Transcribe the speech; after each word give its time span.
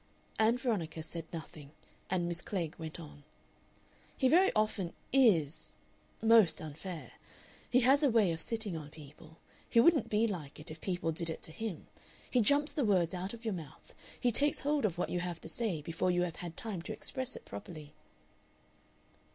Ann 0.39 0.57
Veronica 0.57 1.03
said 1.03 1.27
nothing, 1.31 1.73
and 2.09 2.27
Miss 2.27 2.41
Klegg 2.41 2.73
went 2.79 2.99
on: 2.99 3.23
"He 4.17 4.27
very 4.29 4.51
often 4.55 4.93
IS 5.13 5.77
most 6.23 6.59
unfair. 6.59 7.11
He 7.69 7.81
has 7.81 8.01
a 8.01 8.09
way 8.09 8.31
of 8.31 8.41
sitting 8.41 8.75
on 8.75 8.89
people. 8.89 9.37
He 9.69 9.79
wouldn't 9.79 10.11
like 10.11 10.59
it 10.59 10.71
if 10.71 10.81
people 10.81 11.11
did 11.11 11.29
it 11.29 11.43
to 11.43 11.51
him. 11.51 11.85
He 12.31 12.41
jumps 12.41 12.71
the 12.71 12.83
words 12.83 13.13
out 13.13 13.35
of 13.35 13.45
your 13.45 13.53
mouth; 13.53 13.93
he 14.19 14.31
takes 14.31 14.61
hold 14.61 14.85
of 14.85 14.97
what 14.97 15.11
you 15.11 15.19
have 15.19 15.39
to 15.41 15.47
say 15.47 15.83
before 15.83 16.09
you 16.09 16.23
have 16.23 16.37
had 16.37 16.57
time 16.57 16.81
to 16.81 16.91
express 16.93 17.35
it 17.35 17.45
properly." 17.45 17.93